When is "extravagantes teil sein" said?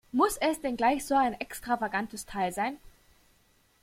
1.39-2.79